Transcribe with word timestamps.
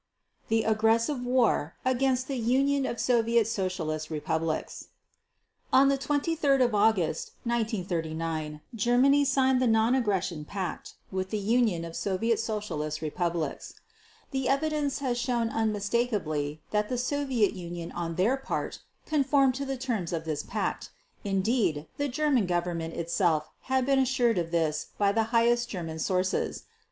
The 0.47 0.63
Aggressive 0.63 1.23
War 1.23 1.75
against 1.85 2.27
the 2.27 2.39
Union 2.39 2.87
of 2.87 2.99
Soviet 2.99 3.45
Socialist 3.45 4.09
Republics 4.09 4.87
On 5.71 5.95
23 5.95 6.53
August 6.73 7.33
1939 7.43 8.61
Germany 8.73 9.23
signed 9.23 9.61
the 9.61 9.67
non 9.67 9.93
aggression 9.93 10.43
pact 10.43 10.95
with 11.11 11.29
the 11.29 11.37
Union 11.37 11.85
of 11.85 11.95
Soviet 11.95 12.39
Socialist 12.39 13.03
Republics. 13.03 13.75
The 14.31 14.49
evidence 14.49 14.97
has 15.05 15.19
shown 15.19 15.49
unmistakably 15.49 16.63
that 16.71 16.89
the 16.89 16.97
Soviet 16.97 17.53
Union 17.53 17.91
on 17.91 18.15
their 18.15 18.37
part 18.37 18.79
conformed 19.05 19.53
to 19.53 19.65
the 19.65 19.77
terms 19.77 20.11
of 20.11 20.25
this 20.25 20.41
pact; 20.41 20.89
indeed 21.23 21.85
the 21.97 22.07
German 22.07 22.47
Government 22.47 22.95
itself 22.95 23.51
had 23.69 23.85
been 23.85 23.99
assured 23.99 24.39
of 24.39 24.49
this 24.49 24.87
by 24.97 25.11
the 25.11 25.25
highest 25.29 25.69
German 25.69 25.99
sources. 25.99 26.63